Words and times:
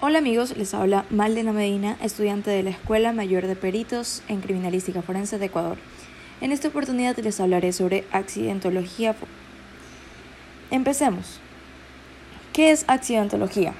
Hola 0.00 0.18
amigos, 0.20 0.56
les 0.56 0.74
habla 0.74 1.06
Maldena 1.10 1.52
Medina, 1.52 1.96
estudiante 2.00 2.52
de 2.52 2.62
la 2.62 2.70
Escuela 2.70 3.12
Mayor 3.12 3.48
de 3.48 3.56
Peritos 3.56 4.22
en 4.28 4.40
Criminalística 4.40 5.02
Forense 5.02 5.38
de 5.38 5.46
Ecuador. 5.46 5.76
En 6.40 6.52
esta 6.52 6.68
oportunidad 6.68 7.16
les 7.18 7.40
hablaré 7.40 7.72
sobre 7.72 8.04
accidentología. 8.12 9.16
Empecemos. 10.70 11.40
¿Qué 12.52 12.70
es 12.70 12.84
accidentología? 12.86 13.74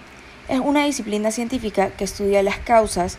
Es 0.49 0.59
una 0.59 0.85
disciplina 0.85 1.31
científica 1.31 1.91
que 1.91 2.03
estudia 2.03 2.43
las 2.43 2.59
causas 2.59 3.17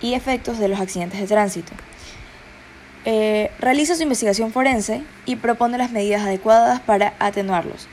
y 0.00 0.14
efectos 0.14 0.58
de 0.58 0.66
los 0.66 0.80
accidentes 0.80 1.20
de 1.20 1.28
tránsito. 1.28 1.72
Eh, 3.04 3.52
realiza 3.60 3.94
su 3.94 4.02
investigación 4.02 4.50
forense 4.50 5.04
y 5.26 5.36
propone 5.36 5.78
las 5.78 5.92
medidas 5.92 6.22
adecuadas 6.22 6.80
para 6.80 7.14
atenuarlos. 7.20 7.86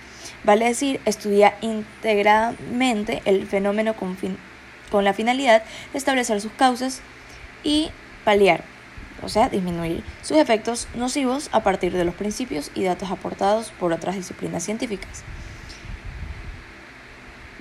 Vale 0.44 0.66
decir, 0.66 1.00
estudia 1.06 1.56
íntegramente 1.62 3.22
el 3.26 3.46
fenómeno 3.48 3.96
con, 3.96 4.18
con 4.90 5.04
la 5.04 5.14
finalidad 5.14 5.64
de 5.92 5.98
establecer 5.98 6.40
sus 6.42 6.52
causas 6.54 7.02
y 7.64 7.92
paliar, 8.24 8.64
o 9.22 9.30
sea, 9.30 9.50
disminuir 9.50 10.04
sus 10.22 10.38
efectos 10.38 10.88
nocivos 10.96 11.50
a 11.52 11.62
partir 11.62 11.92
de 11.94 12.06
los 12.06 12.16
principios 12.16 12.72
y 12.74 12.84
datos 12.84 13.12
aportados 13.12 13.72
por 13.80 13.92
otras 13.92 14.16
disciplinas 14.16 14.64
científicas. 14.64 15.24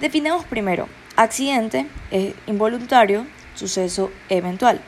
Definamos 0.01 0.45
primero, 0.45 0.88
accidente 1.16 1.87
es 2.10 2.34
involuntario, 2.46 3.26
suceso 3.54 4.12
eventual 4.29 4.80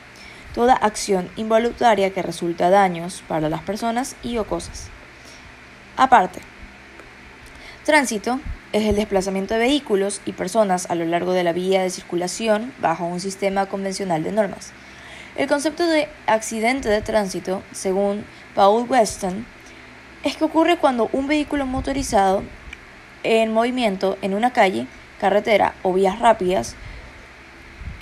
toda 0.53 0.73
acción 0.73 1.29
involuntaria 1.35 2.13
que 2.13 2.21
resulta 2.21 2.69
daños 2.69 3.23
para 3.27 3.49
las 3.49 3.61
personas 3.61 4.15
y 4.23 4.37
o 4.37 4.45
cosas. 4.45 4.89
Aparte, 5.97 6.41
tránsito 7.91 8.39
es 8.71 8.85
el 8.85 8.95
desplazamiento 8.95 9.53
de 9.53 9.59
vehículos 9.59 10.21
y 10.25 10.31
personas 10.31 10.89
a 10.89 10.95
lo 10.95 11.03
largo 11.03 11.33
de 11.33 11.43
la 11.43 11.51
vía 11.51 11.81
de 11.81 11.89
circulación 11.89 12.71
bajo 12.79 13.03
un 13.03 13.19
sistema 13.19 13.65
convencional 13.65 14.23
de 14.23 14.31
normas. 14.31 14.71
El 15.35 15.49
concepto 15.49 15.85
de 15.85 16.07
accidente 16.25 16.87
de 16.87 17.01
tránsito, 17.01 17.61
según 17.73 18.23
Paul 18.55 18.89
Weston, 18.89 19.45
es 20.23 20.37
que 20.37 20.45
ocurre 20.45 20.77
cuando 20.77 21.09
un 21.11 21.27
vehículo 21.27 21.65
motorizado 21.65 22.43
en 23.23 23.51
movimiento 23.51 24.17
en 24.21 24.35
una 24.35 24.53
calle, 24.53 24.87
carretera 25.19 25.73
o 25.83 25.91
vías 25.91 26.17
rápidas 26.19 26.77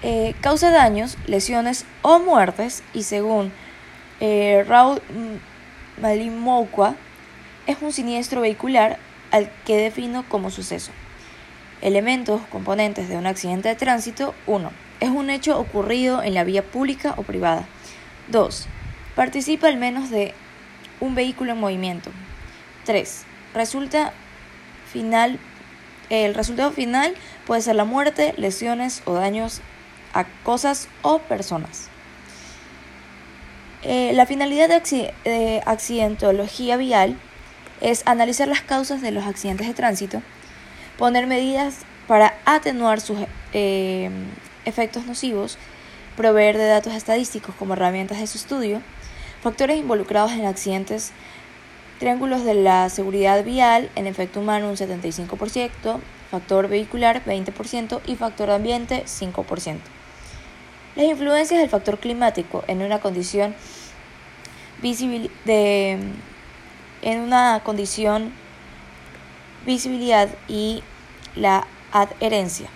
eh, 0.03 0.35
causa 0.39 0.69
daños, 0.69 1.17
lesiones 1.25 1.87
o 2.03 2.19
muertes 2.19 2.83
y 2.93 3.01
según 3.01 3.51
eh, 4.19 4.63
Raúl 4.67 5.01
Malimokwa 5.99 6.93
es 7.65 7.77
un 7.81 7.91
siniestro 7.91 8.41
vehicular 8.41 8.99
al 9.31 9.51
que 9.65 9.77
defino 9.77 10.25
como 10.27 10.49
suceso. 10.49 10.91
Elementos, 11.81 12.41
componentes 12.51 13.07
de 13.09 13.17
un 13.17 13.27
accidente 13.27 13.69
de 13.69 13.75
tránsito 13.75 14.33
1. 14.47 14.71
Es 14.99 15.09
un 15.09 15.29
hecho 15.29 15.57
ocurrido 15.59 16.21
en 16.21 16.33
la 16.33 16.43
vía 16.43 16.63
pública 16.63 17.13
o 17.17 17.23
privada. 17.23 17.67
2. 18.27 18.67
Participa 19.15 19.67
al 19.67 19.77
menos 19.77 20.09
de 20.09 20.33
un 20.99 21.15
vehículo 21.15 21.53
en 21.53 21.59
movimiento. 21.59 22.11
3. 22.85 23.23
Resulta 23.53 24.13
final, 24.91 25.39
el 26.09 26.33
resultado 26.33 26.71
final 26.71 27.13
puede 27.45 27.61
ser 27.61 27.75
la 27.75 27.85
muerte, 27.85 28.33
lesiones 28.37 29.01
o 29.05 29.13
daños 29.13 29.61
a 30.13 30.25
cosas 30.43 30.87
o 31.01 31.19
personas. 31.19 31.89
Eh, 33.81 34.11
la 34.13 34.25
finalidad 34.25 34.67
de, 34.67 35.61
accidentología 35.65 36.75
vial 36.75 37.17
es 37.81 38.03
analizar 38.05 38.47
las 38.47 38.61
causas 38.61 39.01
de 39.01 39.11
los 39.11 39.25
accidentes 39.25 39.67
de 39.67 39.73
tránsito, 39.73 40.21
poner 40.97 41.27
medidas 41.27 41.79
para 42.07 42.33
atenuar 42.45 43.01
sus 43.01 43.17
eh, 43.53 44.09
efectos 44.65 45.05
nocivos, 45.05 45.57
proveer 46.17 46.57
de 46.57 46.67
datos 46.67 46.93
estadísticos 46.93 47.55
como 47.55 47.73
herramientas 47.73 48.19
de 48.19 48.27
su 48.27 48.37
estudio, 48.37 48.81
factores 49.41 49.77
involucrados 49.77 50.31
en 50.31 50.45
accidentes, 50.45 51.11
triángulos 51.99 52.43
de 52.43 52.55
la 52.55 52.89
seguridad 52.89 53.43
vial, 53.43 53.89
en 53.95 54.07
efecto 54.07 54.39
humano 54.39 54.69
un 54.69 54.75
75%, 54.75 55.99
factor 56.31 56.67
vehicular 56.67 57.23
20% 57.25 58.01
y 58.05 58.15
factor 58.15 58.49
ambiente 58.49 59.03
5%. 59.05 59.77
Las 60.95 61.05
influencias 61.05 61.59
del 61.59 61.69
factor 61.69 61.99
climático 61.99 62.63
en 62.67 62.81
una 62.81 62.99
condición 62.99 63.55
de 64.81 65.99
en 67.01 67.19
una 67.19 67.61
condición 67.63 68.33
visibilidad 69.65 70.29
y 70.47 70.83
la 71.35 71.67
adherencia. 71.91 72.69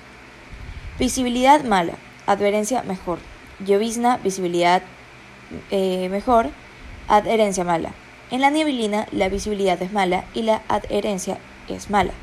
Visibilidad 0.99 1.63
mala, 1.63 1.93
adherencia 2.25 2.83
mejor. 2.83 3.19
Llovizna, 3.65 4.17
visibilidad 4.17 4.81
eh, 5.71 6.09
mejor, 6.09 6.49
adherencia 7.07 7.63
mala. 7.63 7.93
En 8.31 8.41
la 8.41 8.49
nieblina 8.49 9.07
la 9.11 9.29
visibilidad 9.29 9.81
es 9.81 9.91
mala 9.91 10.25
y 10.33 10.43
la 10.43 10.61
adherencia 10.67 11.37
es 11.67 11.89
mala. 11.89 12.13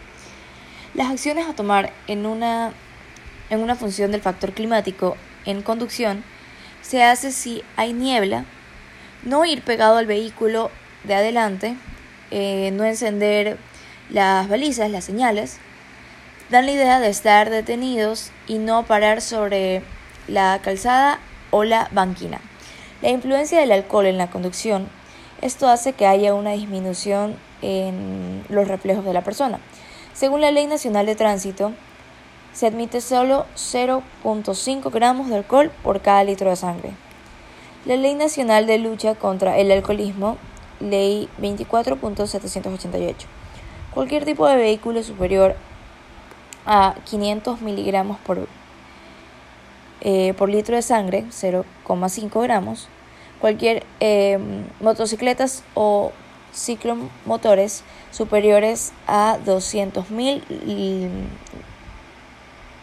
Las 0.94 1.10
acciones 1.10 1.48
a 1.48 1.54
tomar 1.54 1.92
en 2.08 2.26
una, 2.26 2.72
en 3.48 3.60
una 3.60 3.76
función 3.76 4.10
del 4.10 4.22
factor 4.22 4.52
climático 4.52 5.16
en 5.44 5.62
conducción 5.62 6.24
se 6.82 7.02
hace 7.02 7.30
si 7.30 7.62
hay 7.76 7.92
niebla, 7.92 8.44
no 9.22 9.44
ir 9.44 9.62
pegado 9.62 9.98
al 9.98 10.06
vehículo 10.06 10.70
de 11.04 11.14
adelante, 11.14 11.76
eh, 12.30 12.70
no 12.72 12.84
encender 12.84 13.58
las 14.10 14.48
balizas, 14.48 14.90
las 14.90 15.04
señales, 15.04 15.58
dan 16.50 16.66
la 16.66 16.72
idea 16.72 17.00
de 17.00 17.08
estar 17.08 17.50
detenidos 17.50 18.32
y 18.46 18.58
no 18.58 18.84
parar 18.84 19.20
sobre 19.20 19.82
la 20.28 20.60
calzada 20.62 21.20
o 21.50 21.64
la 21.64 21.88
banquina. 21.92 22.40
La 23.02 23.10
influencia 23.10 23.60
del 23.60 23.72
alcohol 23.72 24.06
en 24.06 24.18
la 24.18 24.30
conducción, 24.30 24.88
esto 25.40 25.68
hace 25.68 25.92
que 25.92 26.06
haya 26.06 26.34
una 26.34 26.52
disminución 26.52 27.36
en 27.62 28.44
los 28.48 28.68
reflejos 28.68 29.04
de 29.04 29.12
la 29.12 29.22
persona. 29.22 29.58
Según 30.12 30.40
la 30.40 30.50
Ley 30.50 30.66
Nacional 30.66 31.06
de 31.06 31.14
Tránsito, 31.14 31.72
se 32.52 32.66
admite 32.66 33.00
solo 33.00 33.46
0.5 33.54 34.90
gramos 34.90 35.28
de 35.28 35.36
alcohol 35.36 35.70
por 35.82 36.00
cada 36.02 36.24
litro 36.24 36.50
de 36.50 36.56
sangre. 36.56 36.90
La 37.86 37.96
Ley 37.96 38.14
Nacional 38.14 38.66
de 38.66 38.78
Lucha 38.78 39.14
contra 39.14 39.56
el 39.56 39.70
Alcoholismo, 39.70 40.36
Ley 40.80 41.28
24.788. 41.40 43.14
Cualquier 43.92 44.24
tipo 44.24 44.46
de 44.48 44.56
vehículo 44.56 45.02
superior 45.02 45.56
a 46.66 46.94
500 47.04 47.60
miligramos 47.60 48.18
por, 48.18 48.46
eh, 50.00 50.34
por 50.34 50.48
litro 50.48 50.76
de 50.76 50.82
sangre, 50.82 51.24
0,5 51.30 52.42
gramos. 52.42 52.88
Cualquier 53.40 53.84
eh, 54.00 54.38
motocicletas 54.80 55.64
o 55.74 56.12
ciclomotores 56.52 57.84
superiores 58.10 58.92
a 59.06 59.38
200.000 59.44 60.42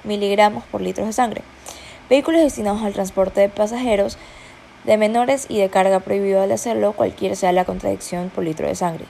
miligramos 0.03 0.63
por 0.65 0.81
litro 0.81 1.05
de 1.05 1.13
sangre. 1.13 1.41
Vehículos 2.09 2.41
destinados 2.41 2.81
al 2.83 2.93
transporte 2.93 3.41
de 3.41 3.49
pasajeros 3.49 4.17
de 4.87 4.97
menores 4.97 5.45
y 5.49 5.59
de 5.59 5.69
carga 5.69 5.99
prohibido 5.99 6.41
al 6.41 6.51
hacerlo, 6.51 6.93
cualquiera 6.93 7.35
sea 7.35 7.51
la 7.51 7.65
contradicción 7.65 8.29
por 8.29 8.45
litro 8.45 8.67
de 8.67 8.73
sangre. 8.73 9.05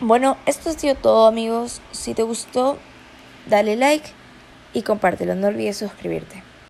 Bueno, 0.00 0.36
esto 0.46 0.70
ha 0.70 0.72
sido 0.72 0.96
todo 0.96 1.28
amigos. 1.28 1.80
Si 1.92 2.12
te 2.12 2.24
gustó, 2.24 2.76
dale 3.46 3.76
like 3.76 4.10
y 4.74 4.82
compártelo. 4.82 5.36
No 5.36 5.46
olvides 5.46 5.76
suscribirte. 5.76 6.42